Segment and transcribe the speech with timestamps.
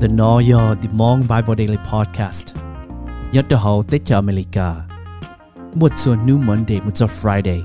[0.00, 2.54] The Noyo The Mong Bible Daily Podcast.
[3.32, 4.74] Nhớ cho hậu tế cho America.
[5.74, 7.62] Một số New Monday, một số Friday.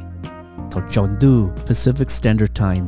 [0.71, 1.09] Thảo chọn
[1.67, 2.81] Pacific Standard Time.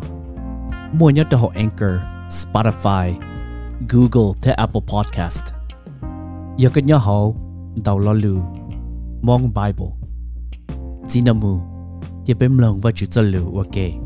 [1.00, 1.92] Mua nhớ cho Anchor,
[2.30, 3.14] Spotify,
[3.90, 5.44] Google tới Apple Podcast.
[6.58, 7.38] Nhớ cái nhớ hậu,
[7.86, 8.14] Đầu lo
[9.22, 9.92] Mong Bible.
[11.04, 11.60] Zinamu
[12.26, 14.03] Nhớ bếm lòng và chữ cho lưu, ok.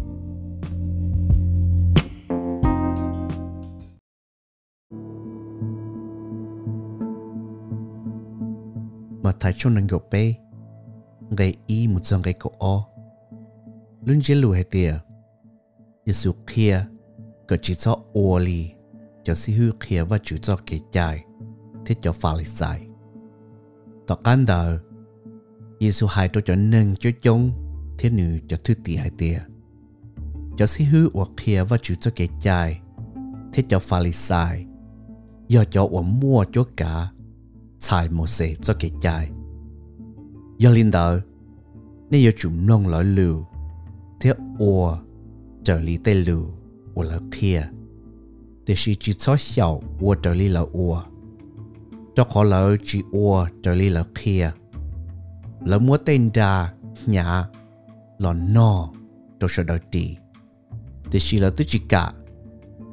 [9.28, 10.36] Mà thái cho năng gộp bê.
[11.38, 12.88] Gây y một dòng gây cổ o.
[14.06, 15.00] Luôn chế lù hệ tìa.
[16.06, 16.86] Giêsu kia
[17.48, 18.72] cờ chỉ cho ô lì,
[19.24, 21.26] cho si hư kia và chủ cho kế chạy
[21.86, 22.88] thế cho phá lịch giải.
[24.08, 24.80] Tỏ can đờ
[25.80, 27.52] Giêsu hai tôi cho nâng cho chông
[28.00, 29.40] thế nữ cho thư tì hay tìa.
[30.58, 32.82] Cho si hư ô kia và chủ cho kế chạy
[33.54, 34.66] thế cho phá lịch giải.
[35.48, 37.12] Do cho ô mua cho cả
[37.80, 38.28] xài một
[38.62, 38.74] cho
[40.72, 40.92] linh
[42.68, 43.04] nông lỡ
[47.32, 47.70] kia.
[48.66, 48.76] Chỉ
[50.74, 51.04] chỉ.
[52.16, 53.04] Cho khó lỡ chỉ
[54.16, 54.52] kia.
[55.66, 56.30] Lỡ tên
[58.18, 58.90] lỡ no,
[59.40, 60.16] tôi sẽ đợi tì.
[61.12, 62.14] Thì chỉ là tôi chỉ cả,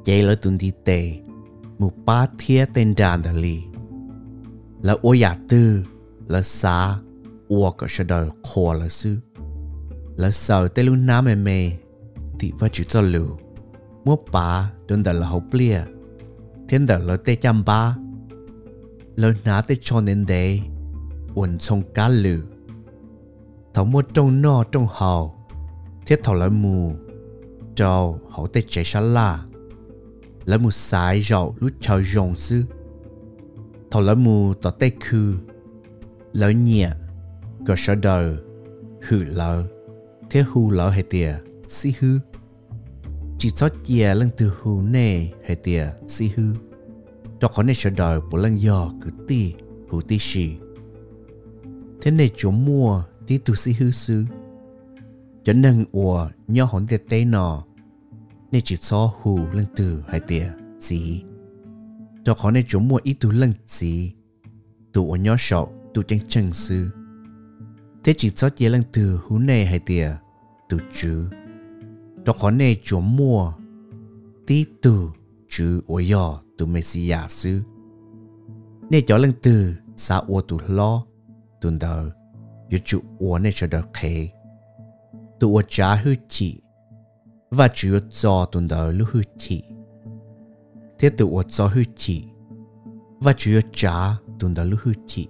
[0.05, 1.19] chạy lỡ tuần đi tê,
[1.79, 3.31] một ba thiết tên đàn đà
[4.85, 5.83] là ô giả dạ tư,
[6.27, 6.99] là xa
[7.47, 9.17] ô có sẽ đời khổ là sư
[10.15, 11.71] là sợ tê lu nam mê mê
[12.39, 13.27] thì và chỉ cho lù
[14.03, 15.81] mua bà đơn đà là hậu blia
[16.69, 17.97] thiên đà là tê chăm ba.
[19.15, 20.61] Là ná tê cho nên đấy
[21.35, 22.43] uẩn sông cá lử
[23.73, 25.47] thấu mua trong no trong hào.
[26.05, 26.95] Thiết thảo là mù.
[27.75, 29.45] Trâu hậu tê chế xa la.
[30.45, 32.63] Là mù sai rậu lúc chào rồng sư
[33.95, 35.35] thầu lỡ mù tỏ tê khư,
[36.33, 36.91] lỡ nhẹ
[37.67, 38.37] có sở đời
[39.01, 39.63] hử lỡ,
[40.29, 41.35] thế hư lỡ hệ tìa
[41.67, 42.19] si hư,
[43.39, 46.53] chỉ cho chia lăng từ hư nè hệ tìa si hư,
[47.39, 49.53] cho khó này sở đời bố lăng dò cứ ti
[49.89, 50.49] hư ti xì
[52.01, 54.25] thế này chỗ mua, tí tu si hư sư
[55.43, 57.63] cho nâng ủa nhỏ hồn tê tê nọ
[58.51, 61.23] nên chỉ cho hù lăng từ, hệ tìa gì
[62.25, 64.13] cho khó này chỗ mua ít tu lần gì.
[64.93, 66.89] Tu ở nhỏ sọ tu chân chân sư.
[68.03, 70.13] Thế chỉ cho chế lần từ hú này hay tiề
[70.69, 71.29] tu chứ
[72.25, 73.53] cho khó này chỗ mua.
[74.47, 75.11] Tí tu
[75.49, 77.61] chứ ở nhỏ tu mê si messia sư.
[78.89, 81.05] Này cho lần từ xa ô tu lo
[81.61, 82.11] tu đờ
[82.69, 84.29] yếu chủ ô này cho đờ khế.
[85.39, 86.61] Tu ở trả hư chỉ
[87.49, 89.63] và chủ cho tu đờ lưu hư chỉ
[90.99, 92.23] thế tự ở cho hư chỉ
[93.19, 95.27] và chủ yếu trả tuần đã lúc hư chỉ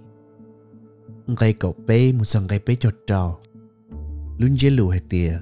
[1.26, 3.38] ngay cậu bé một sân ngay bé cho trâu
[4.38, 5.38] luôn dễ lùi hay tiề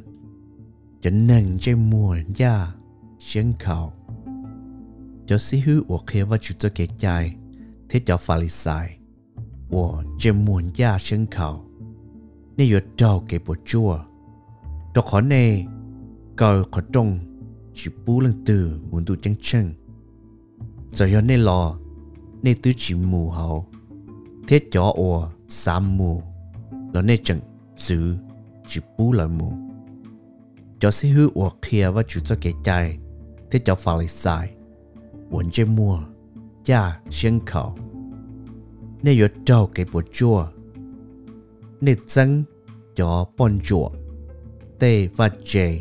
[1.00, 2.74] cho nên chơi mùa ra
[3.18, 3.92] xuyên khẩu
[5.26, 7.36] cho sĩ hư ở kia và chủ cho cái chạy
[7.88, 8.98] thế cho pha lý sai
[9.70, 11.64] ở chơi mùa ra xuyên khẩu
[12.56, 13.98] nên ở trâu cái bộ chua
[14.94, 15.66] cho khó này
[16.36, 17.18] cầu khó trông
[17.74, 19.72] chỉ bú lần từ muốn tu chân chân
[20.94, 21.76] giờ giờ lò
[22.42, 23.66] nên tứ chỉ mù hậu.
[24.48, 26.22] Thế cho ồ sa mù.
[26.92, 27.40] Lo nên chẳng
[27.76, 28.16] giữ
[28.66, 29.52] chỉ bù lại mù.
[30.78, 32.98] Cho sĩ hư ồ kia và chủ cho cái chạy
[33.50, 34.50] thế cho phá lý sai
[35.30, 35.98] muốn chơi mua,
[36.64, 37.78] cha xuyên khẩu.
[39.02, 40.46] Nên yo trâu cái bộ chua.
[41.80, 42.44] Nên dân
[42.96, 43.90] cho bon chua
[44.78, 45.80] tê và chê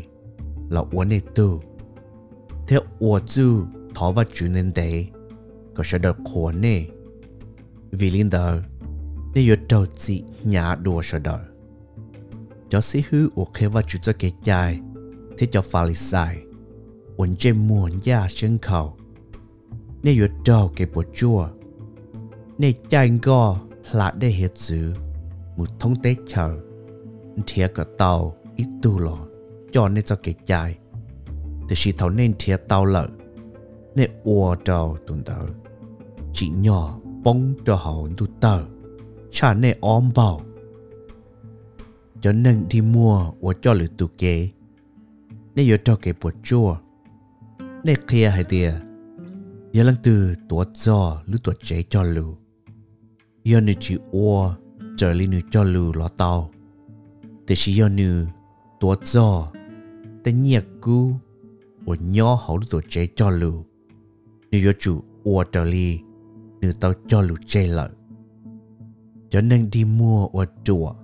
[0.68, 1.62] là uốn nên tu
[2.68, 3.18] thế ồ
[3.94, 5.08] thọ và chủ nên đấy
[5.74, 6.84] có sẽ được khổ nè
[7.90, 8.62] vì linh đời
[9.34, 11.44] nè yếu đầu chị nhà đùa sẽ đời
[12.74, 14.80] cho sĩ hư ổ khế và chủ cho kế dài,
[15.38, 16.42] thế cho pha lý sai
[17.16, 18.96] ổn chế muôn gia sân khẩu.
[20.02, 21.48] Nè yếu đầu kế bộ chua
[22.58, 23.58] nè chạy gò
[23.92, 24.94] là để hết chữ
[25.56, 26.60] một thông tế chờ.
[27.46, 29.18] Thiệt cả tàu ít tu lò
[29.72, 30.78] cho nên cho kế dài.
[31.68, 33.08] Thì sĩ thấu nên thiệt tàu lợi
[33.94, 35.46] nè, ua trâu tuần tờ.
[36.32, 38.64] Chỉ nhỏ bông cho hậu tu tờ.
[39.30, 40.40] Cha nè, ôm bảo
[42.20, 44.48] cho nên đi mua, ua cho lửa tu kế
[45.54, 46.76] nè yếu cho kế bột chua.
[47.84, 48.74] Nè kia hay tìa.
[49.72, 52.34] Yếu lăng từ tuổi cho, lứa tuổi chế cho lửa
[53.44, 54.54] yếu nên chỉ ua
[54.96, 56.50] trở lên nữa cho lửa lọ tàu.
[57.46, 58.26] Thì chỉ yếu nữa
[58.80, 59.52] tuổi cho.
[60.24, 61.12] Tên nhạc cú,
[61.86, 63.62] ua nhỏ hậu lứa chế cho lửa
[64.54, 66.00] nếu giờ chủ ua li
[66.60, 67.90] nữ tao cho lũ chê lợi.
[69.30, 70.94] Cho nên đi mua ở chùa,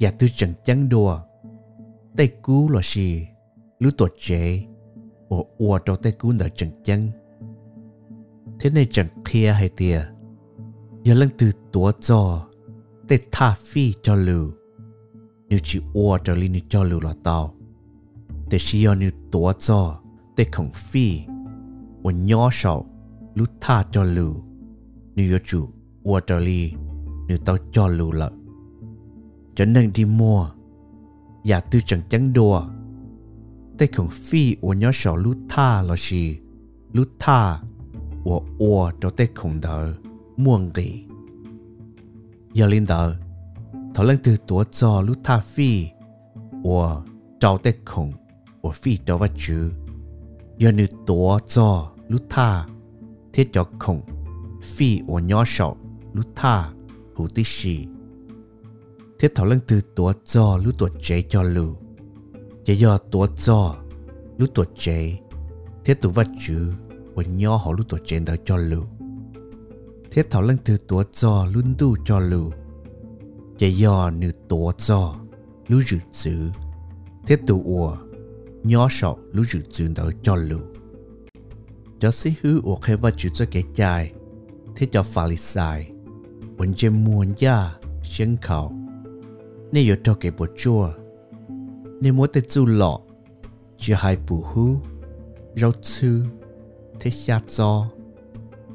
[0.00, 1.20] và tôi chẳng chẳng đùa.
[2.16, 3.28] Tay cú là gì
[3.78, 4.64] lũ tổ chế
[5.28, 7.08] ở ua trong tay cú nở chẳng chẳng
[8.60, 10.06] thế này chẳng kia hay tìa
[11.04, 12.48] giờ lần từ tổ cho,
[13.08, 14.50] tay tha phi cho lũ
[15.48, 17.54] nếu chỉ ua trở li nữ cho lũ là tao.
[18.50, 20.00] Để chỉ yêu nữ tổ cho,
[20.36, 21.20] tay không phi
[22.02, 22.86] ua nhỏ sầu
[23.34, 24.34] lũ tha cho lưu
[25.14, 25.68] nếu yêu chủ
[26.02, 26.72] ua trở li
[27.28, 28.32] nếu tao cho lưu lợi
[29.54, 30.48] cho nên đi mua.
[31.44, 32.62] Và tư chẳng chắn đùa.
[33.78, 36.38] Tay không phi ua nhỏ sầu lũ tha là gì?
[36.92, 37.60] Lũ tha
[38.24, 39.94] ua ua cho tay không đỡ
[40.36, 41.04] muôn gì
[42.52, 43.16] giờ lên đỡ
[43.94, 45.86] thọ lên từ tuổi cho lũ tha phi.
[46.62, 47.02] Ua
[47.40, 48.12] trao tay không
[48.62, 49.72] ua phi cho vật chữ
[50.58, 52.66] giờ nữ tổ cho lũ tha
[53.32, 54.00] thiết cho không
[54.62, 55.76] phi ua nhỏ sầu
[56.12, 56.72] lũ tha
[57.16, 57.86] hữu tí xì
[59.18, 61.76] thiết thảo lăng từ tổ cho lũ tổ chế cho lưu
[62.64, 63.76] chế do tổ cho
[64.38, 65.18] lũ tổ chế
[65.84, 66.72] thiết tụ vật chữ
[67.14, 68.84] và nhỏ họ lũ tổ chế đó cho lưu
[70.10, 72.52] thiết thảo lăng từ tổ cho lũ đu cho lưu
[73.58, 75.14] chế do nữ tổ cho
[75.68, 76.50] lũ dự chữ
[77.26, 77.96] thiết tụ ủa
[78.64, 80.58] nhỏ sọ lũ rượu chuyện đỡ cho lũ.
[82.00, 84.12] Cho sĩ hữu ổ khai vật chữ cho kẻ chai,
[84.76, 85.90] thế cho phá lý sai.
[86.56, 88.72] Vẫn chê muôn gia, xuyên khảo.
[89.72, 90.92] Nên yếu cho kẻ bộ chua.
[92.00, 93.00] Nên muốn tới chú lọ,
[93.78, 94.76] chỉ hai bù hú,
[95.56, 96.24] rau chư,
[97.00, 97.88] thế xa cho,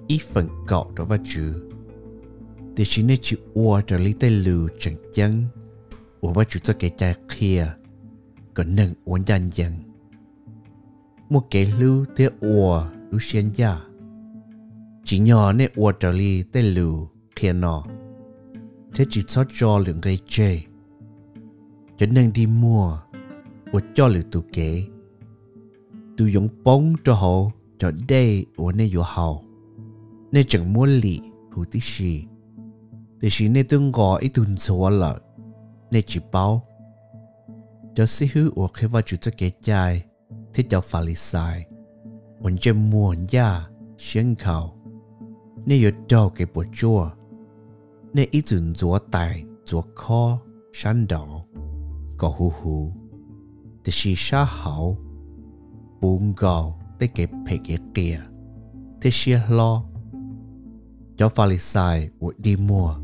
[0.08, 1.54] ít phần cọ đó vật chữ.
[2.76, 5.44] Thì chỉ nên chữ ua trở lý tay lù chẳng chăng,
[6.22, 7.74] ua vật chữ cho kẻ chai kia.
[8.58, 9.74] ก็หนึ่งอ้วนยันยัง
[11.32, 12.68] มัวเกลูเตอัว
[13.12, 13.74] ลูเชียนยา
[15.08, 16.90] จีนยอเนี่ยอัวจอลีเตลู
[17.36, 17.76] เคียนอ
[18.92, 20.36] เทจิซอจอเหลืองไรเจ
[21.98, 22.84] จะหนึ่งดีมัว
[23.72, 24.70] อัวจอหรือตูเก๋
[26.16, 27.34] ตูยงป้องจอหอ
[27.82, 28.24] จอได้
[28.58, 29.30] อัวเนี่ยอยู่หอ
[30.32, 31.16] เนี่ยจังมัวหลี
[31.54, 32.14] หูติชี
[33.20, 35.12] ติชีเนี่ยตึงกออีตุนสวนละ
[35.92, 36.46] เนี่ยจีเป้า
[37.98, 40.06] cho sĩ hư ua khi vào chủ cho kế chai
[40.54, 41.66] thì cho phá lý sai.
[42.42, 44.78] Ổn chế muộn ya xuyên khảo
[45.66, 47.10] nếu yếu đầu cái bộ chua
[48.14, 50.40] nếu ý dùn dùa tài dùa khó
[50.74, 51.44] sẵn đỏ,
[52.18, 52.92] có hù hù
[53.86, 54.98] thì si xa hảo
[56.02, 58.22] bụng gạo tới cái phê kế kia
[59.02, 59.84] thì si lo.
[61.18, 62.96] Cho phá lý sai ổn đi mua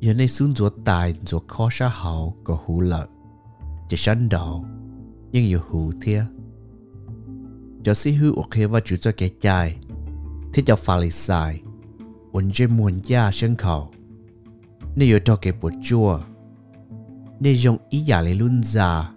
[0.00, 3.06] Giờ nay xuống dùa tài dùa khó xa hảo, có hù lợi
[3.88, 4.64] chỉ sẵn đầu
[5.32, 6.24] nhưng yêu hữu thia
[7.82, 9.78] cho sĩ hữu ở kia và chủ cho kẻ chạy
[10.54, 11.62] thì cho phá lý xài
[12.32, 13.90] ổn chế muôn gia sân khẩu.
[14.96, 16.20] Nếu yếu cho kẻ bột chua
[17.40, 19.12] nếu dùng ý giả lý luôn già,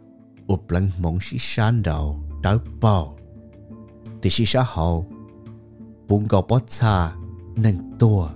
[0.47, 3.13] ụp lăng mong sĩ sẵn đầu trái bò
[4.21, 5.07] thì sĩ xã hậu
[6.07, 7.11] bụng gò bó xa
[7.55, 8.29] nâng tua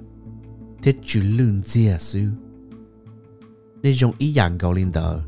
[0.83, 2.29] thế chứ lương dìa sư
[3.81, 5.19] nên dùng ý dạng gò lên đời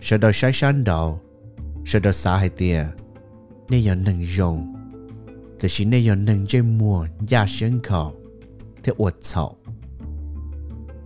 [0.00, 1.20] sẽ đầu sai san đầu
[1.86, 2.86] sẽ đầu xa hai tia
[3.68, 4.74] nên giờ nâng dùng,
[5.60, 8.14] thì chỉ nên giờ nâng chơi mua gia sân khẩu
[8.82, 9.50] thế uột sọ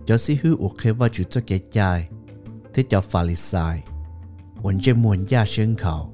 [0.05, 2.09] cho sĩ hư uột khế vào chủ cho kẻ dài
[2.73, 3.83] thế cho phà lì sai.
[4.63, 6.11] Uột chơi mua gia sân khẩu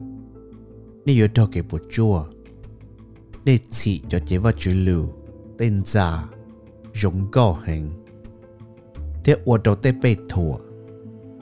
[1.05, 2.25] nên giờ cho kẻ bộ chua
[3.43, 5.09] để chỉ cho chế vào chủ lưu
[5.57, 6.29] tên giả,
[6.93, 7.91] dùng gò hình.
[9.23, 10.57] Thế uột đầu tê bê thủa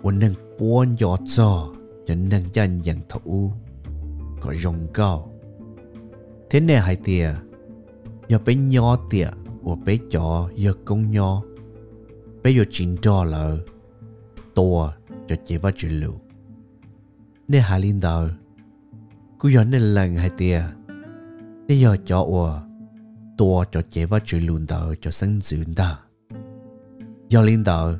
[0.01, 1.73] uột nâng buôn gió cho
[2.07, 3.51] cho nâng dân dân thủ.
[4.41, 5.33] Có dùng cao
[6.49, 7.35] thế này hay tìa
[8.27, 9.29] giờ bé nhỏ tìa
[9.63, 11.43] của bé chó giờ công nhỏ.
[12.43, 13.57] Bé giờ chín trò là
[14.55, 14.93] to
[15.27, 16.13] cho chế vào chữ lưu
[17.47, 18.27] nên hà linh đạo
[19.39, 20.63] cứ giờ nên lần hay tia
[21.67, 22.59] nên giờ cho ủa
[23.37, 25.99] to cho chế vào chữ lưu đạo cho sinh dưỡng ta.
[27.29, 27.93] Giờ linh đạo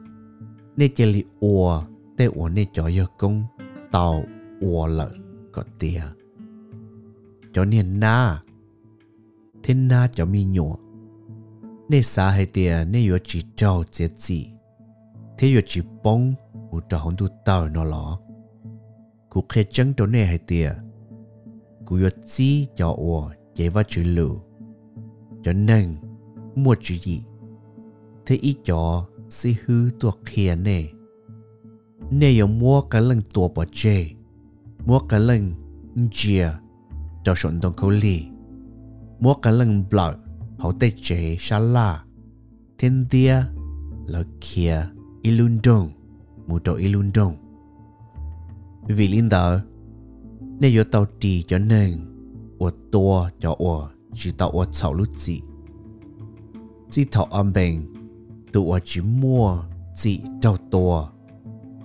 [0.78, 1.84] nên chế li ủa
[2.20, 3.44] tế ổ nê cho yêu công,
[3.92, 4.24] tàu
[4.62, 5.18] ổ lợi
[5.52, 6.04] có tìa.
[7.54, 8.44] cho nên na,
[9.64, 10.78] thế na cho mi nhổ.
[11.90, 14.48] nên xa hay tìa nên yếu chỉ trâu chết chỉ
[15.38, 16.34] thế yếu chỉ bông,
[16.72, 18.20] ủ trò hông tu tàu nó lọ
[19.30, 20.74] cụ khé chân đó nê hay tìa.
[21.86, 24.40] cụ yếu chỉ cho ổ chế vào chữ lù
[25.44, 25.96] cho nên
[26.56, 27.24] mua chữ gì
[28.26, 30.84] thế ý cho si hư tuộc khía nè
[32.12, 34.06] nếu mua cái lần tua bỏ chê
[34.86, 35.54] mua cái lần
[36.12, 36.52] chia
[37.24, 38.26] cho sọn đồng câu lì.
[39.20, 40.14] Mua cái lần blau
[40.58, 42.04] hậu tê chế xa la.
[42.78, 43.44] Thiên tia
[44.06, 44.88] là kia
[45.22, 45.90] ilundong
[46.48, 47.36] mù trò ilundong
[48.88, 49.60] vì linh đạo
[50.60, 52.00] nếu yo tàu tì cho nên
[52.60, 55.42] của tua cho ở chỉ tàu ở sau lúc gì
[56.92, 57.94] chỉ tàu âm bình,
[58.52, 59.64] tụ ở chỉ mua,
[59.96, 61.10] chỉ tàu tua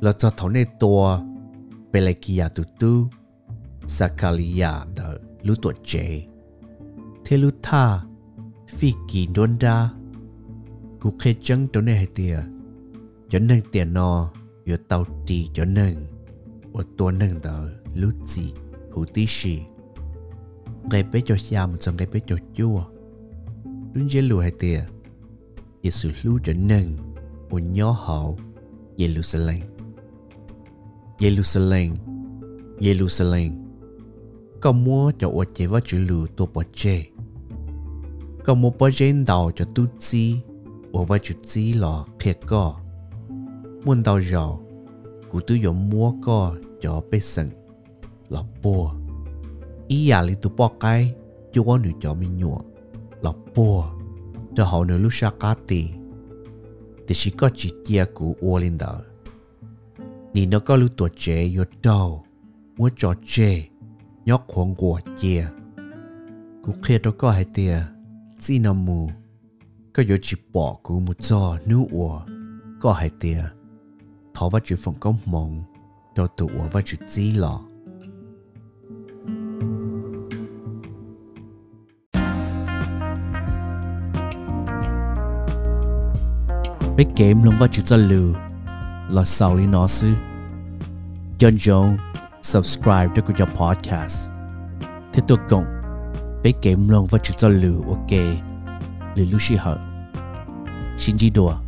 [0.05, 1.21] lo cho thổ nê tùa
[1.93, 3.09] Pelekia tu tu
[3.87, 6.23] Sakalia đỡ lũ tuột chê
[7.25, 8.05] Thế lũ tha
[8.69, 9.89] Phi kỳ đôn đa
[11.01, 12.39] Cú khê chân tổ nê hệ tìa
[13.29, 14.33] Cho nâng tìa nò
[14.67, 16.07] Yo tàu tì cho nâng
[16.75, 18.53] Ở tùa nâng đỡ lũ tì
[18.93, 19.59] Hủ tí xì
[20.91, 22.85] Gây bế cho xa một xong gây bế cho chua
[23.95, 24.85] Đúng dễ lù hệ tìa
[25.83, 26.97] Giê-xu lũ cho nâng
[27.51, 28.39] Ở nhỏ hậu
[28.97, 29.74] Giê-lu-sa-lênh
[31.18, 31.94] Jerusalem.
[32.80, 33.50] Jerusalem.
[34.61, 37.04] Có mua cho ô chế và chữ lù tổ bỏ chế
[38.44, 40.37] có mua bỏ chế đào cho tu chi
[40.92, 42.80] ô và chữ chi lò khét co.
[43.85, 44.61] Muốn đào giàu
[45.30, 47.49] cụ tư dùng mua co cho bê sừng
[48.28, 48.94] lò bùa.
[49.88, 51.14] Ý à lý tu bỏ cái
[51.52, 52.61] chú cho nữ cho mình nhọ
[53.21, 53.85] lò bùa.
[54.56, 55.88] Cho họ nữ lúc xa cá tì.
[57.09, 58.78] Thì chỉ có chỉ chia của ô lên
[60.35, 62.25] đó nì nó có lúc tuổi trẻ yo đầu
[62.76, 63.69] muốn cho trẻ
[64.25, 65.47] nhóc khoảng của chia
[66.64, 67.79] cú kia đó có hai tia
[68.38, 69.11] chỉ nằm mù,
[69.93, 72.21] có yo chỉ bỏ cú một cho nữ ủa
[72.81, 73.45] có hai tia
[74.35, 75.62] thọ vào chữ phòng công mộng,
[76.14, 77.61] cho tụ ủa vào chữ chỉ lọ.
[86.97, 88.33] Biết game luôn vào chữ cho lù
[89.11, 90.13] là sau lý nó sư
[91.39, 91.57] dân
[92.43, 94.31] subscribe cho kênh podcast.
[95.13, 95.65] Thế tôi cộng
[96.43, 98.11] bị kém luôn và chữ cho lù ok.
[99.15, 99.79] Lưu lưu sĩ hở
[100.99, 101.63] xin chỉ đùa.